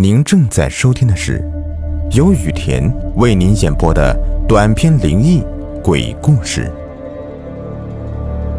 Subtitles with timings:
[0.00, 1.42] 您正在收听的是
[2.12, 4.16] 由雨田为您演播的
[4.46, 5.42] 短篇灵异
[5.82, 6.72] 鬼故事。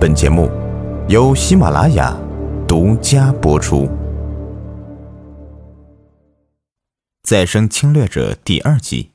[0.01, 0.51] 本节目
[1.07, 2.13] 由喜马拉雅
[2.67, 3.85] 独家播出。
[7.23, 9.11] 《再生侵略者》第二集。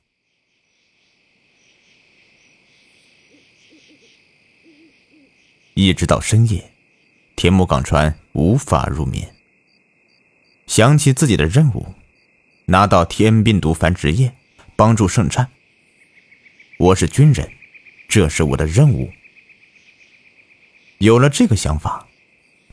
[5.74, 6.70] 一直到深夜，
[7.36, 9.28] 田木港川无法入眠，
[10.66, 11.84] 想起自己的任务。
[12.66, 14.32] 拿到天病毒繁殖液，
[14.74, 15.50] 帮助圣战。
[16.78, 17.50] 我是军人，
[18.08, 19.12] 这是我的任务。
[20.96, 22.06] 有了这个想法，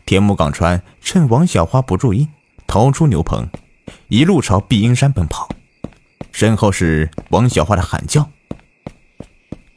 [0.06, 2.30] 田木港川趁王小花不注意，
[2.66, 3.50] 逃出牛棚，
[4.08, 5.50] 一路朝碧英山奔跑。
[6.32, 8.32] 身后是王小花的喊叫：“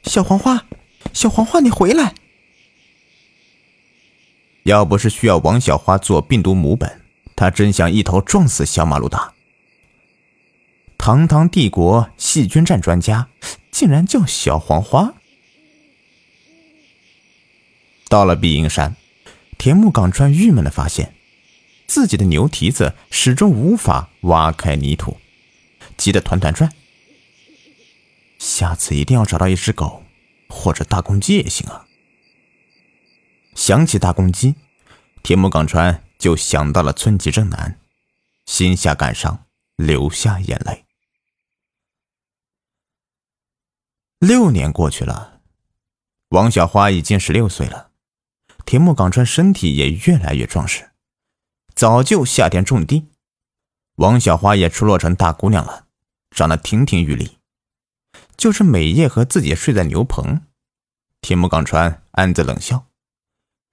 [0.04, 0.66] 小黄花，
[1.12, 2.14] 小黄花，你回来！”
[4.62, 7.02] 要不是需要王小花做病毒母本，
[7.34, 9.33] 他真想一头撞死小马路达。
[10.98, 13.28] 堂堂帝国细菌战专家，
[13.70, 15.14] 竟然叫小黄花。
[18.08, 18.96] 到了碧云山，
[19.58, 21.14] 田木岗川郁闷的发现，
[21.86, 25.18] 自己的牛蹄子始终无法挖开泥土，
[25.96, 26.72] 急得团团转。
[28.38, 30.04] 下次一定要找到一只狗，
[30.48, 31.86] 或者大公鸡也行啊。
[33.54, 34.54] 想起大公鸡，
[35.22, 37.78] 田木岗川就想到了村吉正男，
[38.46, 39.44] 心下感伤，
[39.76, 40.83] 流下眼泪。
[44.24, 45.42] 六年过去了，
[46.30, 47.90] 王小花已经十六岁了，
[48.64, 50.92] 田木岗川身体也越来越壮实，
[51.74, 53.10] 早就下田种地。
[53.96, 55.88] 王小花也出落成大姑娘了，
[56.30, 57.36] 长得亭亭玉立，
[58.34, 60.40] 就是每夜和自己睡在牛棚。
[61.20, 62.86] 田木岗川暗自冷笑：“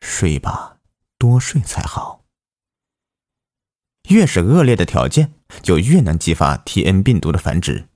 [0.06, 0.80] 睡吧，
[1.18, 2.26] 多睡才好。
[4.10, 7.88] 越是恶劣的条件，就越能激发 T N 病毒的繁殖。”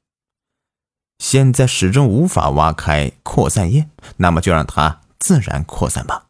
[1.18, 6.28] 现在始终无法挖开扩散液，那么就让它自然扩散吧。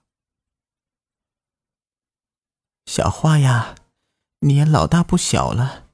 [2.86, 3.76] 小花呀，
[4.42, 5.88] 你也老大不小了，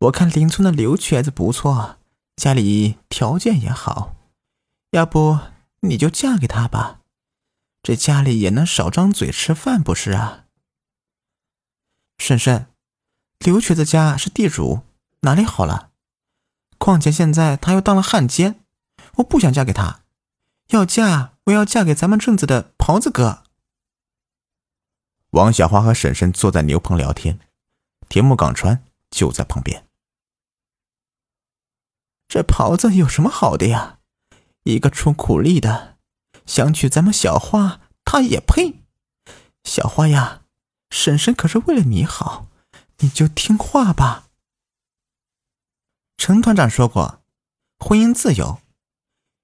[0.00, 1.98] 我看邻村的刘瘸子不错，
[2.36, 4.16] 家里条件也好，
[4.90, 5.38] 要不
[5.80, 7.00] 你就嫁给他吧，
[7.82, 10.46] 这家里也能少张嘴吃饭，不是啊？
[12.18, 12.66] 婶婶，
[13.38, 14.80] 刘瘸子家是地主，
[15.20, 15.87] 哪里好了？
[16.78, 18.64] 况且现在他又当了汉奸，
[19.16, 20.00] 我不想嫁给他。
[20.68, 23.42] 要嫁，我要嫁给咱们镇子的袍子哥。
[25.30, 27.38] 王小花和婶婶坐在牛棚聊天，
[28.08, 29.86] 田木岗川就在旁边。
[32.28, 33.98] 这袍子有什么好的呀？
[34.64, 35.96] 一个出苦力的，
[36.46, 38.82] 想娶咱们小花，他也配？
[39.64, 40.42] 小花呀，
[40.90, 42.48] 婶婶可是为了你好，
[42.98, 44.27] 你就听话吧。
[46.18, 47.22] 陈团长说过，
[47.78, 48.60] 婚姻自由，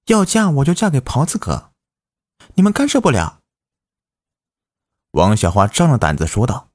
[0.06, 1.72] 要嫁我就嫁给袍子哥，
[2.56, 3.40] 你们干涉不了。
[5.12, 6.70] 王小花壮着胆子说道：“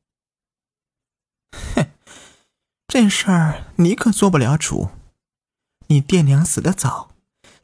[1.75, 1.91] 哼，
[2.87, 4.89] 这事儿你可做不了主，
[5.87, 7.11] 你爹娘死的早，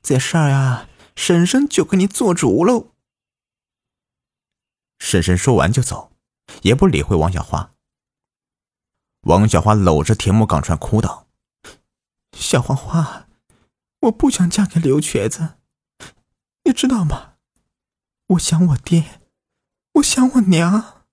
[0.03, 2.89] 这事儿呀，婶婶就给你做主喽。”
[4.99, 6.11] 婶婶说完就走，
[6.63, 7.71] 也不理会王小花。
[9.21, 11.24] 王小花搂着田木岗川哭道。
[12.35, 13.27] 小黄花，
[14.01, 15.55] 我不想嫁给刘瘸子，
[16.63, 17.33] 你知道吗？
[18.27, 19.21] 我想我爹，
[19.93, 21.05] 我想我娘。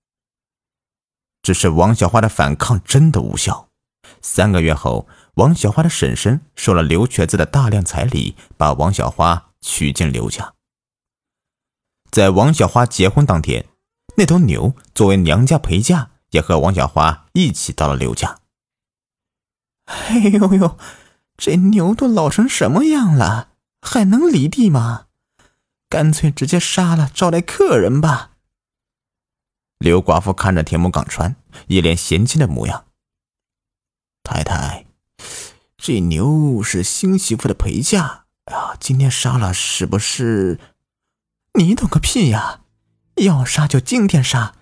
[1.41, 3.69] 只是王小花的反抗真的无效。
[4.21, 10.53] 三个月后，王小花的婶婶收了刘瘸子的大量彩礼，把王小花娶进刘家。
[12.11, 13.65] 在王小花结婚当天，
[14.17, 18.39] 那头牛作为娘家陪嫁，也和王小花一起到了刘家。
[19.85, 20.77] 哎呦呦！
[21.37, 23.49] 这牛都老成什么样了，
[23.81, 25.07] 还能犁地吗？
[25.89, 28.31] 干脆直接杀了招待客人吧。
[29.77, 31.35] 刘寡妇看着田木岗川，
[31.67, 32.85] 一脸嫌弃的模样。
[34.23, 34.85] 太太，
[35.77, 40.59] 这牛是新媳妇的陪嫁啊，今天杀了是不是？
[41.59, 42.61] 你懂个屁呀！
[43.17, 44.55] 要杀就今天杀，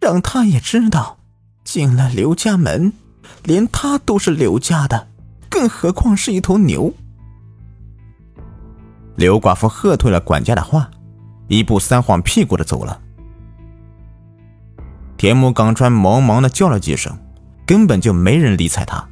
[0.00, 1.18] 让他也知道，
[1.64, 2.94] 进了刘家门，
[3.42, 5.07] 连他都是刘家的。
[5.58, 6.94] 更何况是一头牛。
[9.16, 10.88] 刘寡妇喝退了管家的话，
[11.48, 13.00] 一步三晃屁股的走了。
[15.16, 17.18] 田木港川忙忙的叫了几声，
[17.66, 19.04] 根本就没人理睬他。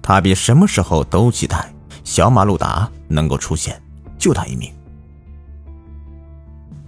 [0.00, 1.74] 他比什么时候都期待
[2.04, 3.82] 小马路达能够出现，
[4.16, 4.72] 救他一命。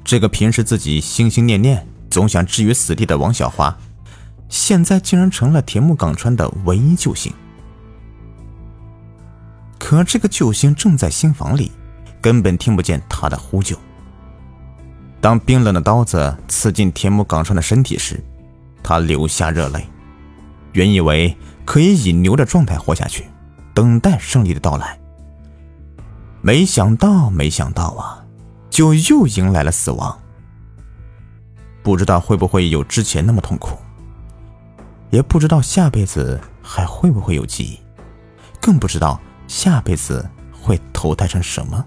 [0.04, 3.76] 这个平时自己心心念念、总想置于死地的王小花，
[4.48, 7.32] 现在竟然成了田木港川的唯一救星。
[9.88, 11.72] 可这个救星正在新房里，
[12.20, 13.74] 根本听不见他的呼救。
[15.18, 18.22] 当冰冷的刀子刺进田木岗川的身体时，
[18.82, 19.88] 他流下热泪。
[20.72, 23.28] 原以为可以以牛的状态活下去，
[23.72, 25.00] 等待胜利的到来，
[26.42, 28.22] 没想到，没想到啊，
[28.68, 30.18] 就又迎来了死亡。
[31.82, 33.78] 不知道会不会有之前那么痛苦，
[35.08, 37.80] 也不知道下辈子还会不会有记忆，
[38.60, 39.18] 更不知道
[39.48, 41.84] 下辈子会投胎成什么。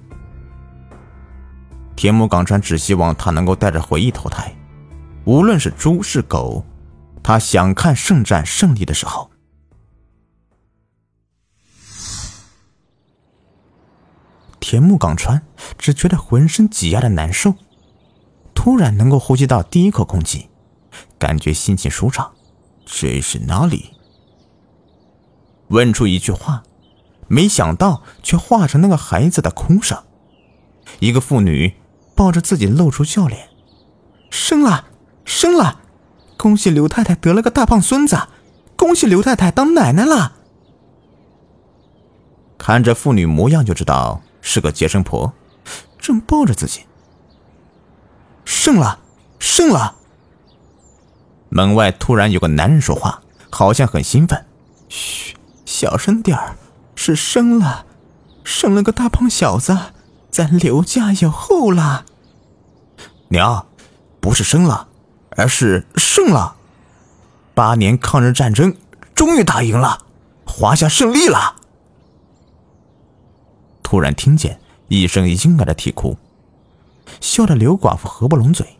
[1.96, 4.54] 田木岗川只希望他能够带着回忆投胎，
[5.24, 6.66] 无论是猪是狗，
[7.22, 9.30] 他想看圣战胜利的时候。
[14.60, 15.42] 田木岗川
[15.78, 17.54] 只觉得浑身挤压的难受，
[18.56, 20.50] 突然能够呼吸到第一口空气，
[21.20, 22.32] 感觉心情舒畅。
[22.86, 23.92] 这是哪里？
[25.68, 26.64] 问出一句话，
[27.32, 30.04] 没想到却化成那个孩子的哭声。
[31.00, 31.76] 一个妇女。
[32.14, 33.50] 抱着自己露出笑脸，
[34.30, 34.86] 生了，
[35.26, 35.80] 生了！
[36.38, 38.28] 恭喜刘太太得了个大胖孙子，
[38.76, 40.34] 恭喜刘太太当奶奶了。
[42.60, 45.34] 看着妇女模样就知道是个接生婆，
[45.98, 46.82] 正抱着自己。
[48.46, 49.00] 生了，
[49.40, 49.96] 生了！
[51.50, 54.46] 门外突然有个男人说话，好像很兴奋。
[54.90, 55.36] 嘘，
[55.66, 56.56] 小声点儿，
[56.96, 57.86] 是生了，
[58.44, 59.78] 生了个大胖小子，
[60.30, 62.06] 咱刘家有后了。
[63.30, 63.66] 娘，
[64.20, 64.88] 不是生了，
[65.32, 66.56] 而是胜了。
[67.54, 68.76] 八年抗日战争
[69.14, 70.06] 终于打赢了，
[70.46, 71.56] 华夏胜利了。
[73.84, 76.18] 突然听见一声婴儿的啼哭，
[77.20, 78.78] 笑得刘寡妇合不拢嘴。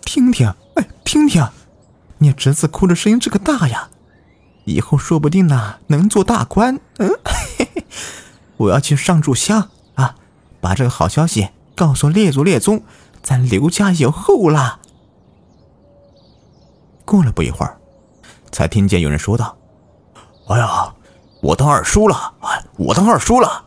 [0.00, 1.46] 听听，哎，听听，
[2.18, 3.90] 你侄子哭的声音这个大呀，
[4.68, 6.78] 以后说不定呢能做大官。
[6.98, 7.86] 嗯，嘿嘿，
[8.58, 10.14] 我要去上炷香啊，
[10.60, 12.82] 把这个好消息告诉列祖列宗。
[13.22, 14.80] 咱刘家有后了。
[17.04, 17.78] 过了不一会儿，
[18.52, 19.56] 才听见有人说道
[20.48, 20.94] ：“哎呀，
[21.42, 22.34] 我当二叔了！
[22.40, 23.64] 哎，我当二叔了！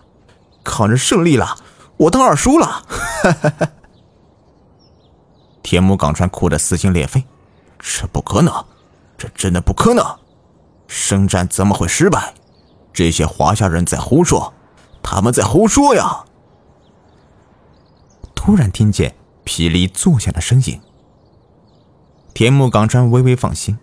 [0.64, 1.58] 抗日胜利了，
[1.98, 2.84] 我当二叔了！”
[5.62, 7.24] 田木岗川哭得撕心裂肺
[7.78, 8.66] ：“这不可能，
[9.18, 10.04] 这真的不可能！
[10.94, 12.34] 圣战怎么会失败？
[12.92, 14.54] 这些华夏人在胡说，
[15.02, 16.26] 他们在胡说呀！”
[18.36, 19.16] 突然听见。
[19.44, 20.80] 霹雳坐下的声音，
[22.32, 23.80] 田木岗川微微放心，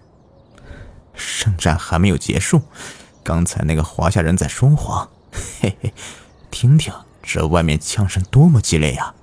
[1.13, 2.63] 圣战还没有结束。
[3.25, 5.11] 刚才那个华夏人在说谎，
[5.61, 5.93] 嘿嘿，
[6.51, 9.15] 听听这外面枪声多么激烈呀！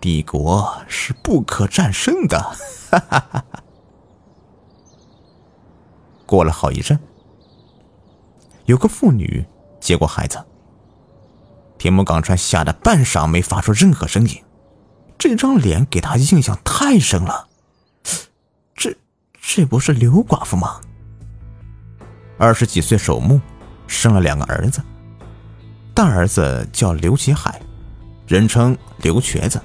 [0.00, 2.40] 帝国是不可战胜的，
[2.90, 3.62] 哈哈哈哈。
[6.24, 6.98] 过了好一阵，
[8.66, 9.44] 有个妇女
[9.80, 10.44] 接过孩子，
[11.78, 14.42] 田木岗川吓得半晌没发出任何声音。
[15.18, 17.48] 这张脸给他印象太深了，
[18.74, 18.94] 这
[19.40, 20.80] 这不是刘寡妇吗？
[22.38, 23.40] 二十几岁守墓，
[23.86, 24.82] 生了两个儿子，
[25.94, 27.60] 大儿子叫刘启海，
[28.26, 29.62] 人称刘瘸子，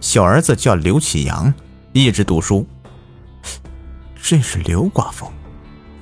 [0.00, 1.52] 小儿子叫刘启阳，
[1.92, 2.66] 一直读书。
[4.22, 5.30] 这是刘寡妇，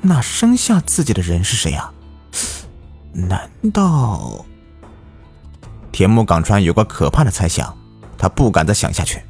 [0.01, 1.93] 那生下自己的人是谁呀？
[3.12, 4.45] 难道？
[5.91, 7.77] 田木岗川有个可怕的猜想。
[8.21, 9.23] 他不敢再想下去，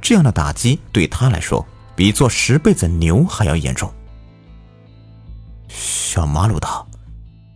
[0.00, 1.66] 这样的打击对他来说
[1.96, 3.92] 比做十辈子牛还要严重。
[5.68, 6.86] 小马鲁达，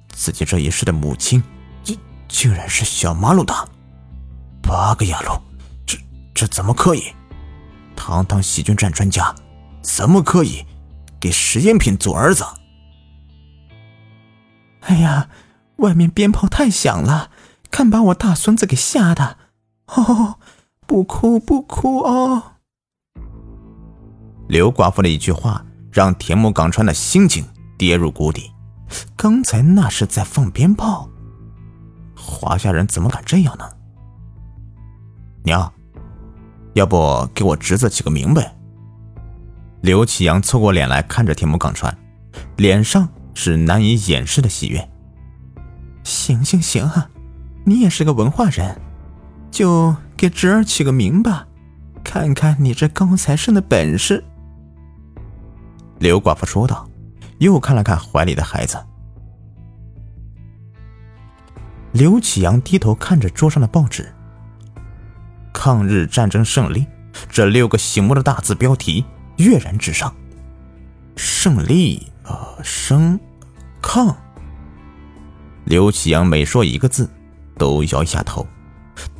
[0.08, 1.40] 自己这一世的母亲，
[1.84, 1.96] 竟
[2.26, 3.64] 竟然是小马鲁达！
[4.60, 5.40] 八个牙路，
[5.86, 5.96] 这
[6.34, 7.12] 这怎么可以？
[7.94, 9.32] 堂堂细菌战专家，
[9.82, 10.66] 怎么可以
[11.20, 12.44] 给实验品做儿子？
[14.80, 15.28] 哎呀，
[15.76, 17.30] 外面鞭炮太响了，
[17.70, 19.38] 看把我大孙子给吓的！
[19.86, 20.38] 哦。
[20.88, 22.40] 不哭不哭哦！
[24.46, 27.44] 刘寡妇的一句话让田木岗川的心情
[27.76, 28.52] 跌入谷底。
[29.16, 31.10] 刚才那是在放鞭炮，
[32.14, 33.68] 华夏人怎么敢这样呢？
[35.42, 35.72] 娘，
[36.74, 38.56] 要不给我侄子起个名呗？
[39.80, 41.98] 刘启阳凑过脸来看着田木岗川，
[42.56, 44.88] 脸上是难以掩饰的喜悦。
[46.06, 47.10] 行行行啊，
[47.64, 48.80] 你也是个文化人。
[49.50, 51.46] 就给侄儿起个名吧，
[52.04, 54.22] 看看你这高材生的本事。”
[55.98, 56.88] 刘寡妇说道，
[57.38, 58.78] 又看了看怀里的孩子。
[61.92, 64.12] 刘启阳低头看着桌上的报纸
[65.52, 66.86] ，“抗日战争胜利”
[67.28, 69.04] 这六个醒目的大字标题
[69.38, 70.14] 跃然纸上
[71.16, 73.18] ，“胜利”呃，生，
[73.82, 74.14] 抗。
[75.66, 77.10] 刘启阳每说一个字，
[77.58, 78.46] 都摇一下头，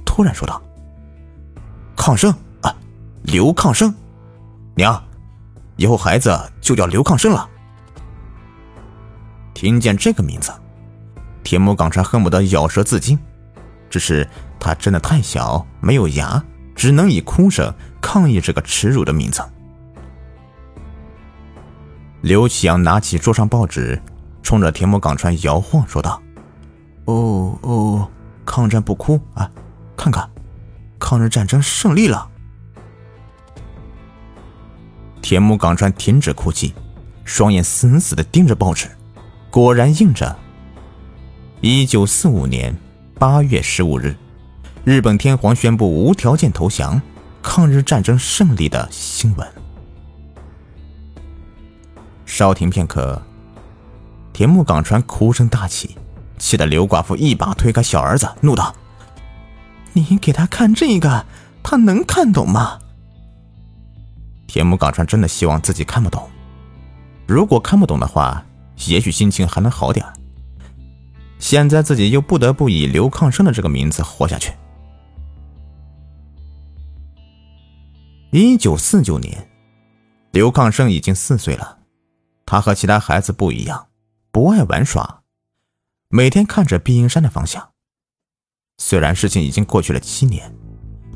[0.05, 0.63] 突然说道
[1.97, 2.73] ：“抗生啊，
[3.25, 3.93] 刘抗生，
[4.77, 5.03] 娘，
[5.75, 7.51] 以后孩子就叫刘抗生了。”
[9.55, 10.53] 听见这个名字，
[11.43, 13.19] 田木岗川恨不得咬舌自尽，
[13.91, 14.29] 只是
[14.61, 16.41] 他真的太小，没有牙，
[16.77, 19.43] 只能以哭声抗议这个耻辱的名字。
[22.21, 24.01] 刘启阳拿起桌上报纸，
[24.45, 26.23] 冲着田木岗川摇晃说道
[27.07, 28.09] ：“哦哦，
[28.45, 29.51] 抗战不哭啊，
[29.97, 30.31] 看看，
[30.99, 32.31] 抗日战争胜利了。”
[35.23, 36.73] 田木岗川停止哭泣，
[37.25, 38.89] 双眼死死的盯着报纸。
[39.51, 40.37] 果然印着
[41.61, 42.77] “一九四五年
[43.19, 44.15] 八月十五日，
[44.85, 47.01] 日本天皇宣布无条件投降，
[47.43, 49.49] 抗日战争胜利”的新闻。
[52.25, 53.21] 稍停片刻，
[54.33, 55.97] 田木岗川哭声大起，
[56.39, 58.75] 气得刘寡妇一把推开小儿子，怒道
[59.95, 61.27] ：“你给他看这个，
[61.63, 62.79] 他能看懂吗？”
[64.47, 66.29] 田木岗川真的希望自己看不懂，
[67.27, 68.45] 如果看不懂的话。
[68.89, 70.05] 也许心情还能好点
[71.39, 74.53] 现在自己又不得不以刘抗生的这个名字活下去。
[78.33, 79.49] 一九四九年，
[80.31, 81.79] 刘抗生已经四岁了。
[82.45, 83.87] 他和其他孩子不一样，
[84.31, 85.23] 不爱玩耍，
[86.17, 87.73] 每天看着碧云山的方向。
[88.79, 90.51] 虽然事情已经过去了七年，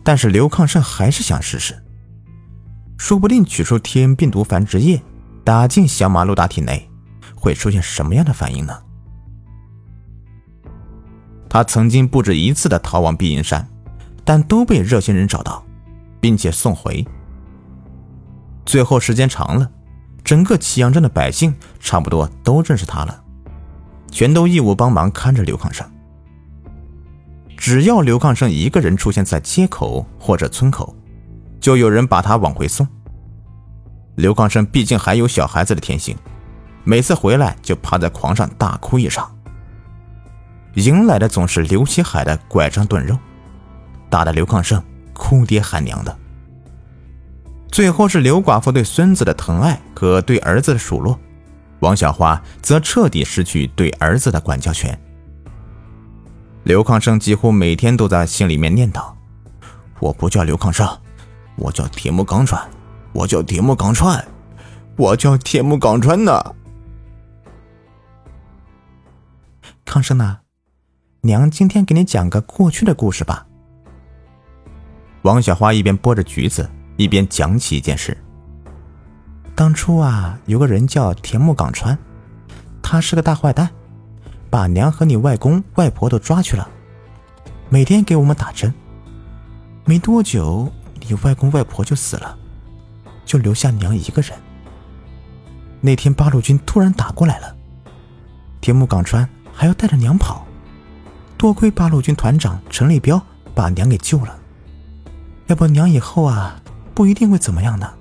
[0.04, 1.83] 但是刘抗生还是想试试，
[2.99, 5.00] 说不定取出天病毒繁殖液，
[5.42, 6.87] 打进小马路达体内。
[7.35, 8.78] 会出现什么样的反应呢？
[11.49, 13.66] 他曾经不止一次的逃往碧云山，
[14.23, 15.64] 但都被热心人找到，
[16.21, 17.02] 并且送回。
[18.66, 19.71] 最后时间长了，
[20.23, 23.20] 整个祁阳镇的百姓差不多都认识他了，
[24.11, 25.87] 全都义务帮忙看着刘抗生。
[27.57, 30.95] 只要刘抗生一个人出现在街口或者村口，
[31.61, 32.87] 就有人把他往回送。
[34.17, 36.17] 刘抗生毕竟还有小孩子的天性。
[36.83, 39.31] 每次回来就趴在床上大哭一场，
[40.75, 43.17] 迎来的总是刘希海的拐杖炖肉，
[44.09, 46.17] 打得刘抗生哭爹喊娘的。
[47.71, 51.19] 最后是刘寡妇对孙子的疼爱和对儿子的数落，
[51.81, 54.99] 王小花则彻底失去对儿子的管教权。
[56.65, 59.13] 刘抗生几乎每天都在心里面念叨
[59.99, 60.87] ：“我不叫刘抗生，
[61.57, 62.69] 我叫铁木刚川，
[63.13, 64.25] 我叫铁木刚川，
[64.97, 66.55] 我叫铁木刚川呢。”
[69.87, 70.41] 康生呢？
[71.23, 73.47] 娘今天给你讲个过去的故事吧。
[75.23, 78.17] 王小花一边剥着橘子，一边讲起一件事。
[79.61, 81.99] 当初啊，有个人叫田木岗川，
[82.81, 83.69] 他是个大坏蛋，
[84.49, 86.67] 把娘和你外公外婆都抓去了，
[87.69, 88.73] 每天给我们打针。
[89.85, 90.73] 没多久，
[91.07, 92.38] 你外公外婆就死了，
[93.26, 94.33] 就留下娘一个人。
[95.83, 97.55] 那天八路军突然打过来了，
[98.62, 99.29] 田木岗川。
[99.52, 100.47] 还要带着娘跑，
[101.37, 103.21] 多亏八路军团长陈立彪
[103.55, 104.38] 把娘给救了，
[105.49, 106.59] 要不娘以后啊
[106.95, 107.93] 不一定会怎么样呢。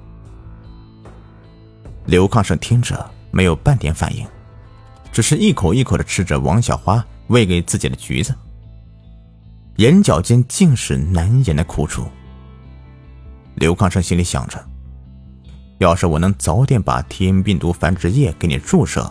[2.09, 4.25] 刘抗生听着没有半点反应，
[5.11, 8.33] 只是一口一口的吃着王小花喂给自己的橘子，
[9.75, 12.09] 眼角间尽是难言的苦楚。
[13.53, 14.59] 刘抗生心里想着，
[15.77, 19.07] 要是我能早点把天病毒繁殖液给你注射。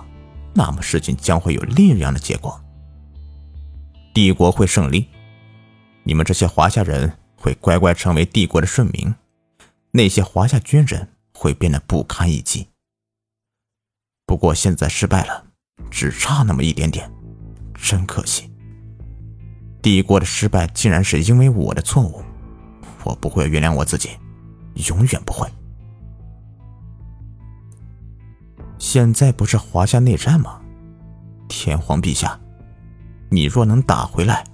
[0.53, 2.61] 那么事情将会有另一样的结果，
[4.13, 5.07] 帝国会胜利，
[6.03, 9.15] 你们这些华夏人会乖乖成为帝国的顺民，
[9.93, 12.67] 那些华夏军人会变得不堪一击。
[14.29, 15.43] 不过现在失败了，
[15.91, 17.11] 只差那么一点点，
[17.75, 18.53] 真可惜。
[19.81, 22.23] 帝国的失败竟然是因为我的错误，
[23.05, 24.11] 我不会原谅我自己，
[24.87, 25.49] 永远不会。
[28.77, 30.61] 现在不是华夏内战吗？
[31.49, 32.39] 天皇陛下，
[33.31, 34.45] 你若能打回来，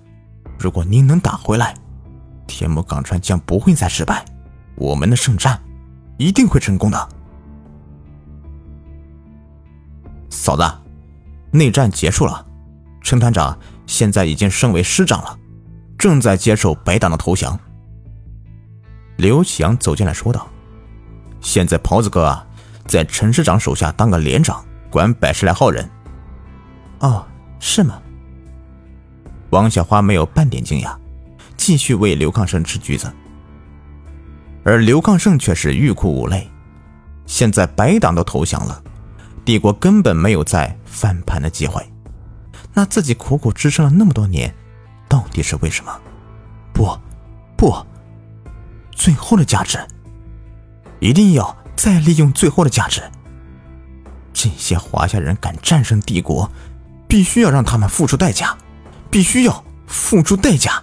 [0.57, 1.75] 如果您能打回来，
[2.47, 4.25] 天目港川将不会再失败，
[4.77, 5.61] 我们的圣战
[6.17, 7.09] 一定会成功的。
[10.45, 10.63] 嫂子，
[11.53, 12.45] 内战结束了，
[13.01, 15.39] 陈团长现在已经升为师长了，
[15.97, 17.59] 正在接受白党的投降。
[19.17, 20.47] 刘启阳走进来说道
[21.41, 22.47] ：“现在袍子哥啊。”
[22.87, 25.89] 在陈师长手下当个连长，管百十来号人。
[26.99, 27.25] 哦，
[27.59, 27.99] 是吗？
[29.49, 30.95] 王小花没有半点惊讶，
[31.57, 33.11] 继续喂刘抗生吃橘子。
[34.63, 36.47] 而刘抗生却是欲哭无泪。
[37.25, 38.83] 现在白党都投降了，
[39.45, 41.85] 帝国根本没有再翻盘的机会。
[42.73, 44.53] 那自己苦苦支撑了那么多年，
[45.09, 46.01] 到底是为什么？
[46.73, 46.99] 不，
[47.57, 47.87] 不，
[48.91, 49.79] 最后的价值，
[50.99, 53.03] 一定要再利用最后的价值。
[54.33, 56.51] 这些华夏人敢战胜帝国，
[57.07, 58.57] 必须要让他们付出代价，
[59.11, 60.83] 必须要付出代价。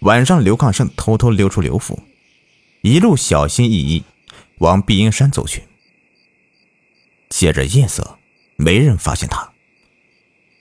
[0.00, 1.98] 晚上，刘抗胜偷偷溜出刘府，
[2.84, 4.04] 一路小心翼翼
[4.58, 5.64] 往碧云山走去。
[7.30, 8.18] 借着夜色，
[8.56, 9.54] 没人发现他。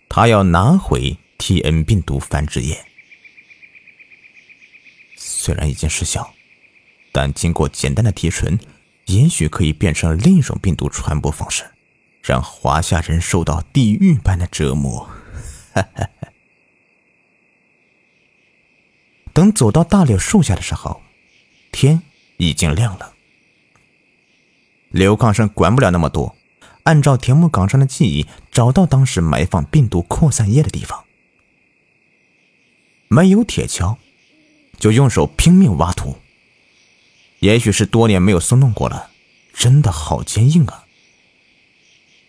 [0.07, 2.85] 他要拿回 T N 病毒繁殖液，
[5.17, 6.33] 虽然已经失效，
[7.11, 8.57] 但经过简单的提纯，
[9.07, 11.65] 也许可以变成另一种病毒传播方式，
[12.21, 15.09] 让华夏人受到地狱般的折磨。
[19.33, 21.01] 等走到大柳树下的时候，
[21.69, 22.01] 天
[22.37, 23.13] 已经亮了。
[24.89, 26.35] 刘抗生管不了那么多，
[26.83, 31.03] 按照田木岗上的记忆，找到当时埋放病毒扩散液的地方。
[33.07, 33.97] 没有铁锹，
[34.77, 36.17] 就用手拼命挖土。
[37.39, 39.11] 也许是多年没有松动过了，
[39.53, 40.85] 真的好坚硬啊！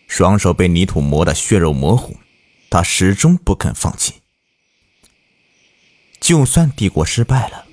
[0.07, 2.17] 双手被泥土磨得血肉模糊，
[2.69, 4.21] 他始终不肯放弃。
[6.19, 7.64] 就算帝国失败了，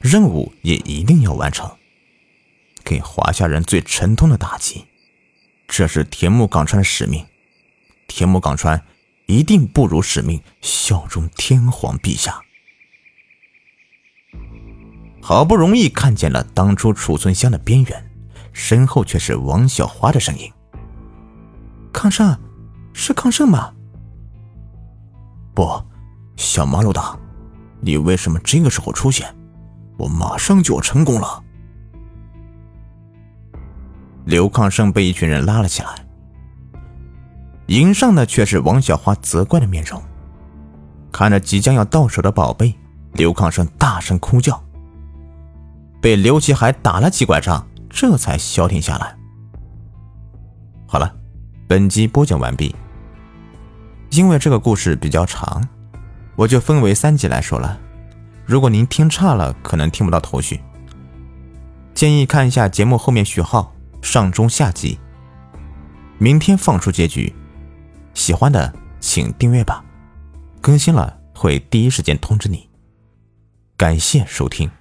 [0.00, 1.70] 任务也一定要完成，
[2.84, 4.86] 给华夏人最沉痛的打击。
[5.66, 7.26] 这是田木岗川的使命，
[8.06, 8.82] 田木岗川
[9.26, 12.40] 一定不辱使命，效忠天皇陛下。
[15.20, 18.10] 好不容易看见了当初储存箱的边缘，
[18.52, 20.50] 身后却是王小花的声音
[21.92, 22.38] ：“康胜，
[22.94, 23.74] 是康胜吗
[25.54, 25.84] ？”“不，
[26.36, 27.18] 小马老大。”
[27.80, 29.32] 你为什么这个时候出现？
[29.98, 31.44] 我马上就要成功了。
[34.24, 36.06] 刘抗生被一群人拉了起来，
[37.66, 40.02] 迎上的却是王小花责怪的面容。
[41.12, 42.74] 看着即将要到手的宝贝，
[43.12, 44.62] 刘抗生大声哭叫。
[46.00, 49.16] 被刘奇海打了几拐杖，这才消停下来。
[50.86, 51.12] 好了，
[51.66, 52.74] 本集播讲完毕。
[54.10, 55.66] 因为这个故事比较长。
[56.36, 57.76] 我就分为三集来说了，
[58.48, 60.58] 如果您听差了，可能听不到头绪。
[61.92, 64.98] 建议看一下节目后面序号，上中下集。
[66.16, 67.34] 明天放出结局，
[68.14, 69.84] 喜欢的请订阅吧，
[70.62, 72.70] 更新了会第一时间通知你。
[73.76, 74.77] 感谢收听。